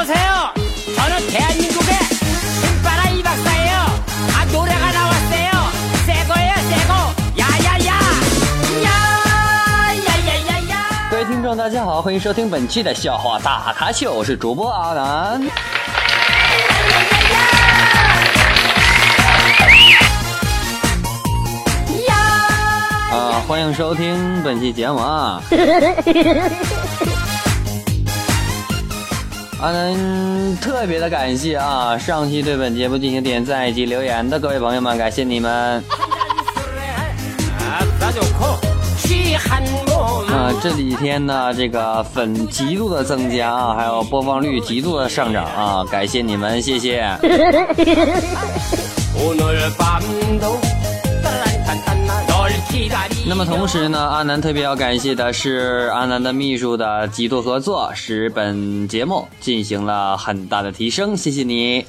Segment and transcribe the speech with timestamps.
[0.00, 0.54] 안녕하세요.
[0.96, 1.94] 저는 대한민국의
[2.60, 3.74] 신바라 이 박사예요.
[4.34, 5.50] 아 노래가 나왔어요.
[6.06, 6.94] 새거예요, 새거.
[7.38, 8.00] 야야야.
[8.82, 10.74] 야야야야야.
[11.10, 15.46] 各位听众，大家好，欢迎收听本期的笑话大咖秀，我是主播阿南。
[23.12, 25.42] 啊，欢迎收听本期节目啊！
[29.61, 35.51] 啊，嗯，特别的感谢啊，上期对本节目进行点赞以及留言的各位朋友们，感谢你们。
[40.31, 47.05] 啊，这几天呢，这个粉极度的增加啊，还有播放率极度的上涨啊，感谢你们，谢谢。
[53.27, 61.85] 那么同时呢，阿南特别要感谢的是阿南的秘书的几度合作，使本节目进行了很大的提升，谢谢你。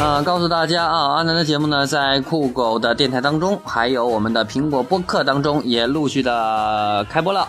[0.00, 7.46] 啊，告诉大家啊，阿南的节目呢，在酷狗的电台当中，还有我们的苹果播客当中，也陆续的开播了。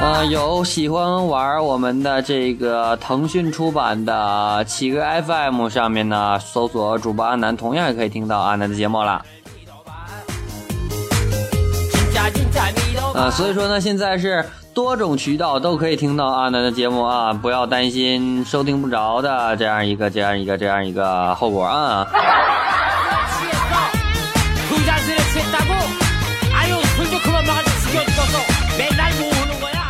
[0.00, 9.24] 嗯，有喜欢玩我们的这个腾讯出版的企鹅 FM 上面呢，搜索主播阿南，同样也可以听到阿南的节目了。
[13.14, 22.06] 啊，所以说呢，现在是多种渠道都可以听到阿南的节目啊，不要担心收听不着的这样一个、这样一个、这样一个后果啊。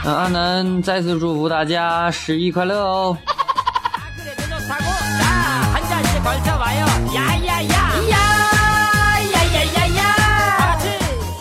[0.07, 3.17] 嗯，阿南再次祝福大家十一快乐哦！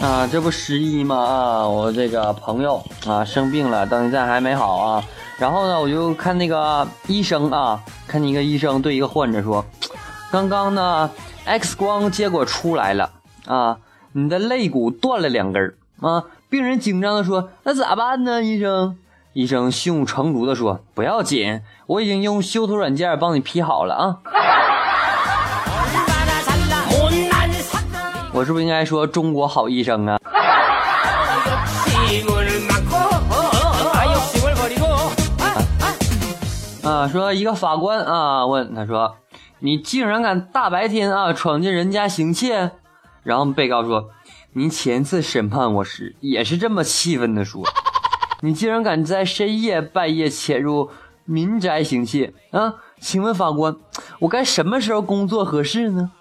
[0.02, 1.18] 啊，这不十一吗？
[1.18, 5.04] 啊，我这个朋友啊生病了，等一下还没好啊。
[5.38, 9.66] 然后呢，我就看那个医生啊，看一个医生对一个患者说
[10.32, 11.12] ：“刚刚呢
[11.44, 13.12] ，X 光结果出来了
[13.46, 13.78] 啊，
[14.14, 18.96] 你的肋骨断了两根儿啊。”病人紧张地说：“那咋办呢，医生？”
[19.34, 24.18] 医生胸有成竹地说：“不要紧，我已经用修图软件帮你 P 好了啊。
[28.34, 30.20] ”我是不是应该说“中国好医生”啊？
[36.86, 39.16] 啊，说一个法官啊，问他说
[39.58, 42.70] ：“你竟然敢大白天啊闯进人家行窃？”
[43.26, 44.10] 然后被告说
[44.56, 47.64] ：“您前次审判我时也是这么气愤的说。
[48.42, 50.92] 你竟然敢在深夜半夜潜入
[51.26, 52.34] 民宅行窃。
[52.52, 53.76] 啊请问法官
[54.20, 56.12] 我该什么时候工作合适呢？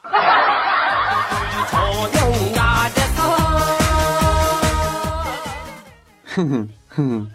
[6.25, 7.29] 哼哼哼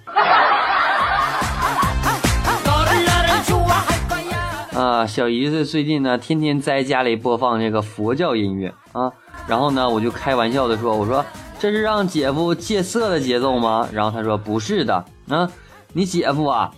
[4.74, 8.74] 哼啊小姨子最近呢天天在家里播放这个佛教音乐。
[8.94, 9.12] 啊
[9.48, 11.26] 然后呢我就开玩笑的说，我说
[11.58, 13.88] 这是让姐夫戒色的节奏吗？
[13.94, 15.06] 然后他说不是的。
[15.30, 15.50] 嗯，
[15.94, 16.70] 你姐夫啊，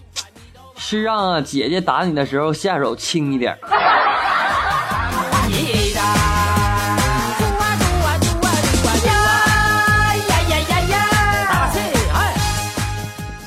[0.78, 3.58] 是让姐姐打你的时候下手轻一点。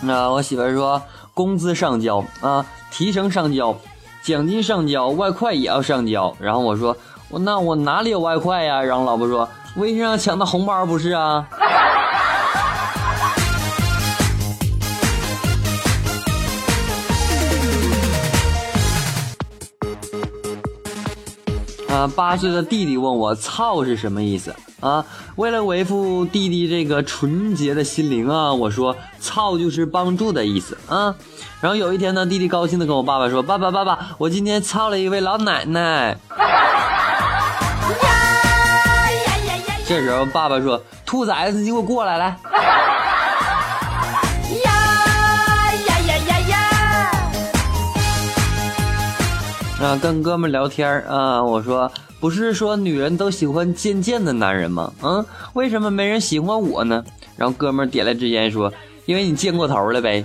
[0.03, 1.01] 那我媳妇说
[1.33, 3.77] 工资上交啊，提成上交，
[4.25, 6.37] 奖金上交，外快也要上交。
[6.41, 6.97] 然后我说。
[7.39, 8.83] 那我哪里有外快呀？
[8.83, 11.47] 然后老婆说微信上抢的红包不是啊？
[21.89, 25.05] 啊， 八岁的弟弟问我“操”是什么意思啊？
[25.37, 31.15] 为了维护弟弟这个纯洁的心灵啊，我说“操”就是帮助的意思啊。
[31.61, 36.19] 然后有一天呢，弟弟高兴的跟我爸爸说：“爸爸，爸爸，我今天操了一位老奶奶。”
[39.87, 42.27] 这时候爸爸说：“兔崽子，你给我过来来！”
[44.65, 44.73] 呀
[45.75, 46.57] 呀呀呀呀！
[49.83, 54.91] 啊，跟哥们聊天啊，我说不是说女人都喜欢贱贱的男人吗？
[55.03, 57.05] 嗯，为什么没人喜欢我呢？
[57.37, 58.73] 然后哥们点了支烟说
[59.05, 60.25] ：“因为你贱过头了呗。”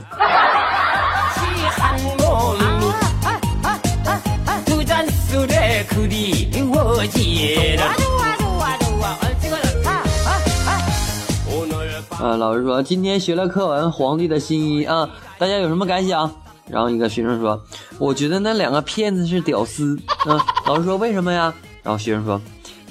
[12.19, 12.35] 啊！
[12.37, 16.31] 老师说今天学了课文《皇帝的新衣》啊，大家有什么感想？
[16.69, 17.61] 然后一个学生说
[17.99, 19.97] ：“我觉得那两个骗子是屌丝。”
[20.27, 21.53] 嗯，老师说为什么呀？
[21.83, 22.41] 然后学生说：“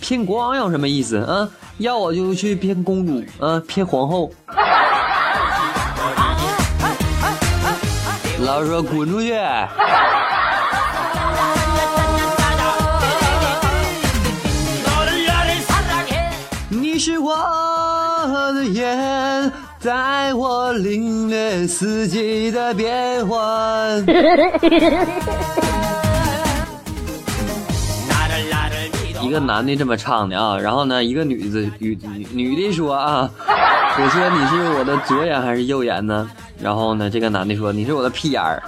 [0.01, 1.49] 骗国王有什么意思啊？
[1.79, 4.31] 要我就去骗公主啊，骗皇后。”
[8.41, 9.35] 老师说：“滚出去！”
[16.97, 17.37] 你是我
[18.55, 19.53] 的眼，
[19.83, 23.39] 带我领略四季的变换。
[29.21, 36.27] 一个男的这么唱的啊，然后呢，一个女子女女女的说啊，我说你是我的左眼还是右眼呢？
[36.59, 38.63] 然后呢，这个男的说你是我的屁眼儿。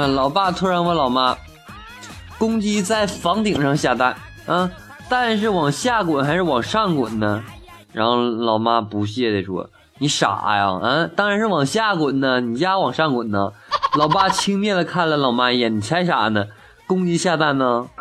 [0.00, 1.36] 嗯，老爸突然问老妈，
[2.38, 4.14] 公鸡在房顶上下蛋
[4.46, 4.70] 啊，
[5.08, 7.42] 蛋是往下滚还是往上滚呢？
[7.92, 9.68] 然后老妈不屑地说。
[9.98, 10.68] 你傻呀？
[10.80, 12.40] 啊，当然是往下滚呢。
[12.40, 13.50] 你家往上滚呢？
[13.98, 16.46] 老爸轻蔑的看了老妈一眼，你猜啥呢？
[16.86, 17.88] 公鸡下蛋呢？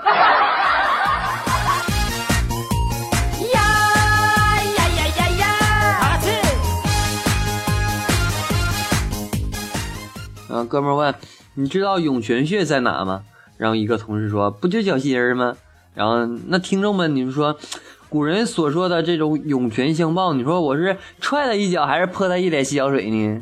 [3.55, 3.59] 呀
[4.61, 5.47] 呀呀呀呀！
[10.51, 11.15] 啊，哥们问，
[11.59, 13.23] 你知道涌泉穴在哪吗？
[13.57, 15.55] 然后一个同事说，不就脚心儿吗？
[15.95, 17.57] 然后那听众们，你们说。
[18.09, 23.41] 古人所说的这种涌泉相报，你说我是踹他一脚还是泼他一脸洗脚水呢？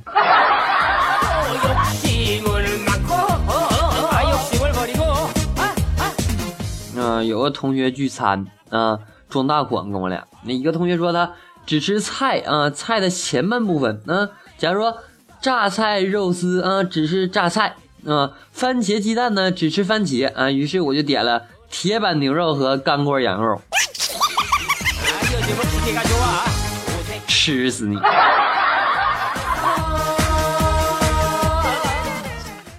[6.98, 8.98] 啊，有个同学聚餐啊，
[9.30, 10.26] 装大款跟我俩。
[10.46, 11.34] 那一个同学说他
[11.68, 14.30] 只吃菜啊，菜的前半部分啊。
[14.58, 14.98] 假如说
[15.42, 20.52] 榨菜肉丝啊，只吃榨菜啊；番茄鸡蛋呢，只吃番茄啊。
[20.52, 23.62] 于是我就点了铁板牛肉和干锅羊肉。
[27.28, 27.98] 吃死你！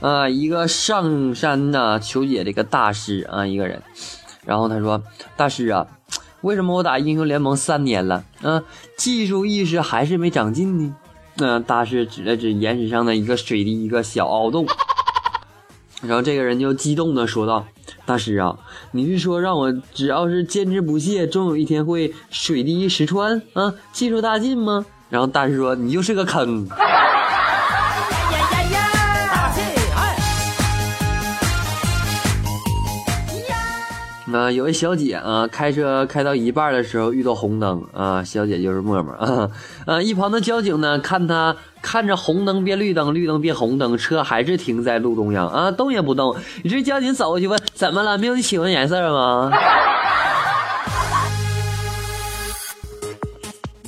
[0.00, 3.82] 啊，一个上山呐求解的一个大师啊，一个人，
[4.44, 5.02] 然后他说
[5.36, 5.86] ：“大师啊，
[6.42, 8.62] 为什么我打英雄联盟三年了啊，
[8.96, 10.94] 技术意识还是没长进呢？”
[11.38, 14.66] 那大师指了指岩石上的一个水滴，一个小凹洞，
[16.02, 17.66] 然后这个人就激动的说道。
[18.04, 18.56] 大师啊，
[18.92, 24.84] 你是说让我只要是坚持不懈，终有一天会水滴石穿啊，技术大进吗？
[25.08, 26.66] 然后大师说你就是个坑。
[34.28, 39.48] 那有位小姐啊，开车开到一半的时候遇到红灯啊，小姐就是默默啊，
[39.86, 46.34] 啊，一旁的交警呢，看她看着红灯变绿灯，绿灯变红灯，车还是停在路中央啊，动也不动。
[46.64, 48.18] 于是交警走过去问：“怎么了？
[48.18, 49.52] 没有你喜欢颜色吗？”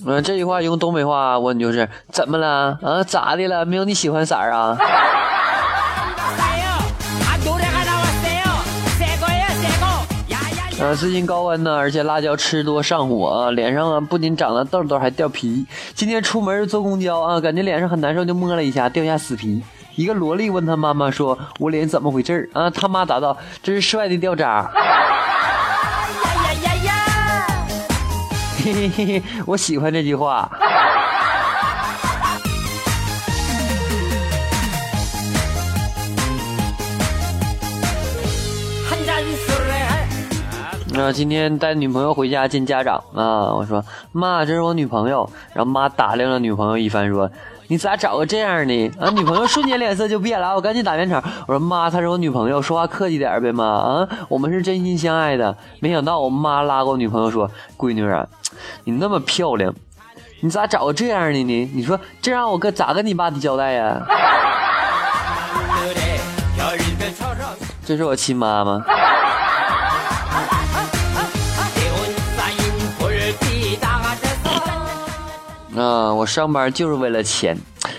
[0.06, 2.78] 嗯， 这句话用东北话问就是：“怎么了？
[2.80, 3.66] 啊，咋的了？
[3.66, 4.78] 没有你喜欢色啊？”
[10.80, 15.66] 呃，最近高温呢，而且辣椒吃多上火啊，脸上啊不仅长了痘痘，还掉皮。
[15.92, 19.60] 今天出门坐公交啊，感觉脸上很难受，就摸了一下，掉下死皮。
[19.96, 24.70] 一个萝莉问他妈妈说：“我脸怎么回事啊？”他妈答道：“这是帅的掉渣。”
[26.22, 27.66] 呀呀呀呀！
[28.62, 30.48] 嘿嘿嘿嘿，我喜欢这句话。
[41.12, 45.30] 今天带女朋友回家见家长啊，我说妈，这是我女朋友。
[45.54, 47.30] 然后妈打量了女朋友一番，说
[47.68, 48.92] 你咋找个这样的？
[48.98, 55.56] 啊，女朋友瞬间脸色就变了，我赶紧打圆场，我说妈，她是我女朋友，说话客气点呗，妈啊，我们是真心相爱的。
[55.80, 58.26] 没想到我妈拉过我女朋友说，闺女啊，
[58.84, 59.72] 你那么漂亮，
[60.40, 61.70] 你咋找个这样的呢？
[61.74, 64.02] 你说这让我跟咋跟你爸的交代呀？
[67.86, 68.84] 这是我亲妈吗？
[75.78, 77.56] 啊，我上班就是为了钱，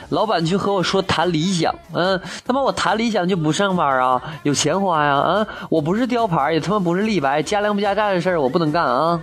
[0.09, 9.19] 老板去和我说谈理想，嗯，他妈我谈理想就不上班啊，有钱花呀，啊，我不是雕牌，也他妈不是立白，加量不加价的事儿我不能干啊。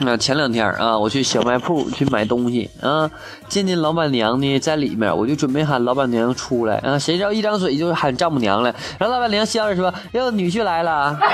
[0.00, 3.10] 那前两天啊，我去小卖铺 去买东西啊，
[3.48, 11.16] 见见老板娘呢在里面，我就准备喊老板娘出来啊，谁知道一张嘴就喊丈母娘了，然后老板娘笑着说：“哟，女婿来了。”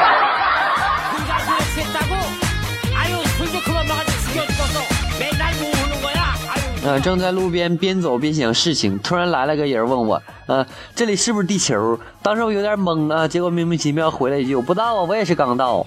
[6.83, 10.65] 呃，正在路边边走边想事情，突然来了个人问我，呃，
[10.95, 11.99] 这里是不是地球？
[12.23, 15.87] 当时我有点懵啊，结果莫名其妙回了一句，我不知道啊，我也是刚到。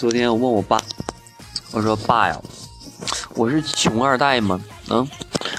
[0.00, 0.80] 昨天我问我爸，
[1.72, 2.34] 我说爸呀，
[3.34, 4.58] 我是穷二代吗？
[4.88, 5.06] 嗯，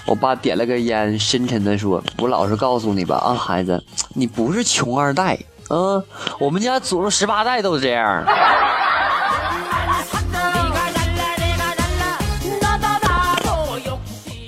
[0.03, 3.83] 我爸点了根烟，深沉的说：“我老实告诉你吧，啊，孩子，
[4.15, 5.37] 你不是穷二代，
[5.69, 6.03] 嗯，
[6.39, 8.25] 我们家祖宗十八代都是这样。”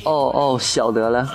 [0.05, 1.29] 哦哦，晓得了。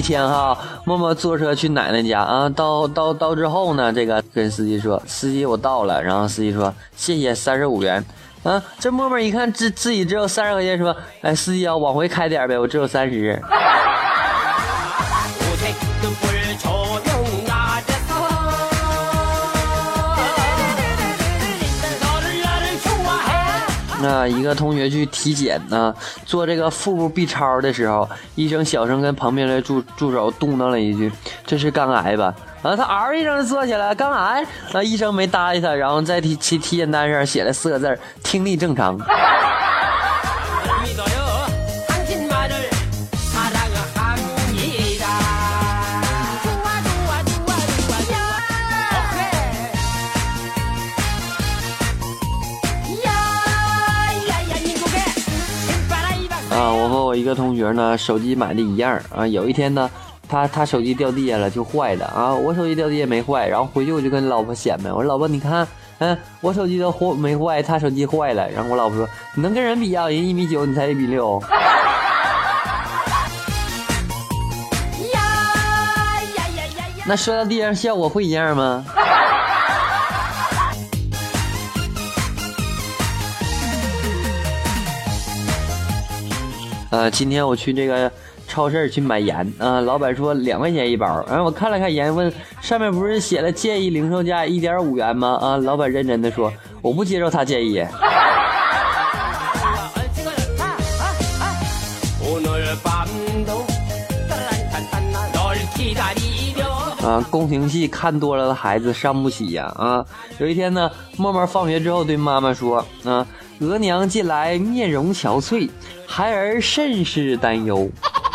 [0.00, 8.02] 一天哈，默默坐车去奶奶家啊，到到到之后呢，这个跟司机说，司机我到了，然后司机说谢谢三十五元，
[8.42, 13.38] 啊，这默默一看自自己只有三十块钱，说，哎，司机啊，往回开点呗，我只有三十。
[24.28, 31.10] 一个同学去体检呢，做这个腹部 B 超的时候，医生小声跟旁边的助助手嘟囔了一句
[31.46, 34.46] ：“这是肝癌吧？”啊，他嗷一声坐起来，肝癌。
[34.72, 38.98] 那，医生没搭理他，然后在体体体检单上写了四个字：听力正常。
[57.30, 59.26] 个同学呢，手机买的一样啊。
[59.26, 59.88] 有一天呢，
[60.28, 62.34] 他他手机掉地下了，就坏了啊。
[62.34, 65.66] 我手机掉地下没坏，然后回去我就跟老婆显摆，我说老婆你看，
[65.98, 68.50] 嗯，我手机都坏没坏，他手机坏了。
[68.50, 70.08] 然后我老婆说，你能跟人比啊？
[70.08, 71.40] 人一米九，你才一米六。
[77.06, 78.84] 那摔到地上效果会一样吗？
[86.90, 88.10] 呃，今天我去这个
[88.48, 95.38] 超市去买盐啊，老板说两块钱一包，然后我看了看盐，问上面不是写了建议零售价一点五元吗？
[95.40, 97.78] 啊，老板认真的说，我不接受他建议。
[107.02, 109.72] 啊，宫廷戏看多了的孩子伤不起呀！
[109.76, 110.04] 啊，
[110.38, 113.26] 有一天呢，默默放学之后对妈妈说：“啊，
[113.60, 115.68] 额娘近来面容憔悴，
[116.06, 117.90] 孩儿甚是担忧，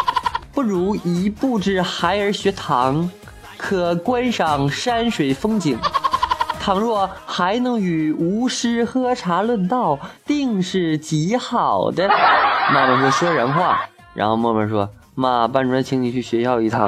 [0.53, 3.09] 不如移步至孩儿学堂，
[3.57, 5.77] 可观赏山水风景。
[6.59, 12.07] 倘若还能与吾师喝茶论道，定是极好的。
[12.73, 13.81] ”妈妈说：“说人话。”
[14.13, 16.87] 然后默默说：“妈，班主任请你去学校一趟。”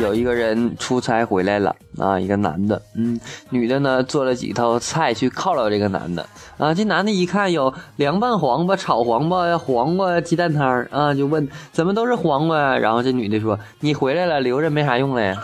[0.00, 3.18] 有一个人出差回来了啊，一个男的，嗯，
[3.50, 6.26] 女的呢做了几套菜去犒劳这个男的
[6.58, 6.74] 啊。
[6.74, 12.78] 这男的一看有凉拌黄瓜、炒黄瓜、黄瓜鸡蛋汤啊，就问怎么都是黄瓜呀？
[12.78, 15.36] 然后这女的说：“你回来了，留着没啥用了呀。”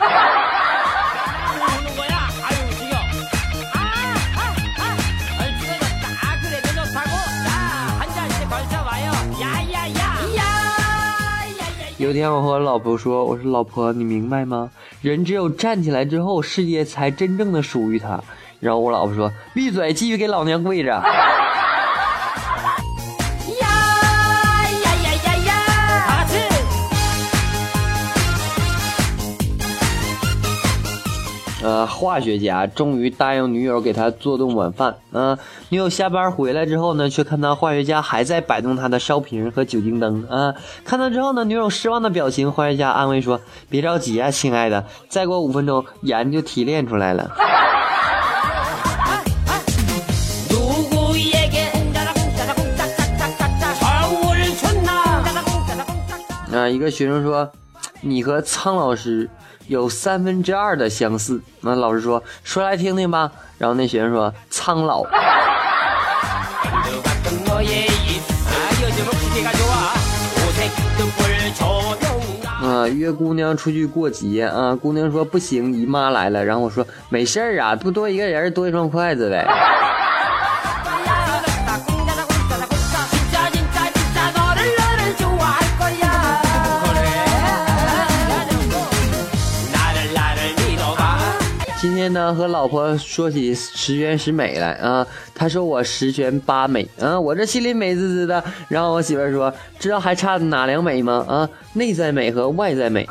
[12.07, 14.71] 有天我和我老婆说：“我说老婆，你明白吗？
[15.03, 18.23] 人只有站起来之后，世界才真正的属于他。”
[18.61, 21.03] 然后我老婆说：“闭嘴，继续给老娘跪着。”
[31.63, 34.97] 呃，化学家终于答应女友给他做顿晚饭。
[35.11, 35.39] 啊，
[35.71, 40.23] 女友下班回来之后呢，却看到化学家还在摆弄他的烧瓶和酒精灯。
[40.29, 47.33] 啊，看到之后呢，女友失望的表情，化学家安慰说：“别着急啊，亲爱的，再过五分钟，盐就提炼出来了。”
[56.53, 57.51] 啊，一个学生说
[58.03, 59.31] ：“你和苍老师。”
[59.69, 63.31] 有三分之二的相似，那老师说说来听听吧。
[63.59, 65.05] 然后那学生说苍老。
[72.63, 76.45] 啊，约姑娘出去过节啊，姑娘说不行，姨妈来了。
[76.45, 79.47] 然后我说没事儿啊，不多一个人多一双筷子呗。
[92.07, 98.43] 天呢和老婆说起十全十美来啊，她说我十全八美啊，我这心里美滋滋的。
[98.69, 101.25] 然后我媳妇说，知道还差哪两美吗？
[101.29, 103.05] 啊，内在美和外在美。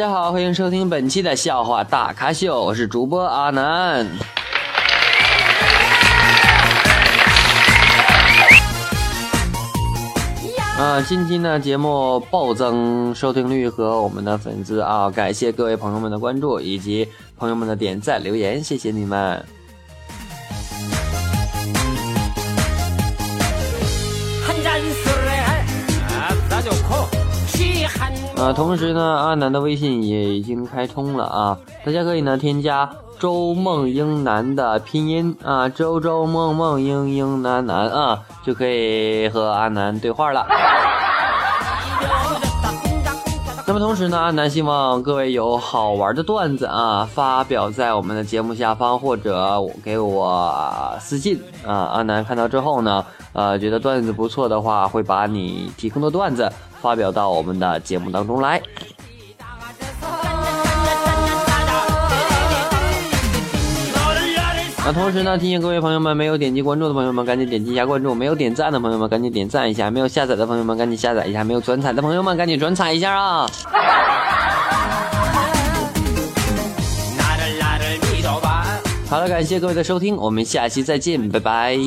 [0.00, 4.08] 大家好，欢迎收听本期的笑话大咖秀，我是主播阿南。
[10.78, 19.44] 啊，近期呢节目暴增收听率和我们的粉丝啊，感谢各位朋友们的关注以及朋友们的点赞留言，谢谢你们。
[28.40, 40.46] 한啊，同时呢，阿南的微信也已经开通了啊，大家可以呢添加周梦英男的拼音啊，周周梦梦英英男男啊，就可以和阿南对话了。
[43.70, 50.52] 那么同时呢，阿南希望各位有好玩的段子啊，发表在我们的节目下方，或者给我
[50.98, 51.72] 私信啊。
[51.92, 56.50] 阿南看到之后呢，呃，觉得段子不错的话，会把你提供的段子
[56.80, 58.60] 发表到我们的节目当中来。
[64.92, 73.46] 同时呢，提醒各位朋友们，没有点击关注的朋友们，赶紧点击一下关注；没有点赞的朋友们，赶紧点赞一下；没有下载的朋友们，赶紧下载一下；没有转采的朋友们，赶紧转采一下啊！
[79.08, 81.78] 好了，感谢各位的收听，我们下期再见，拜拜。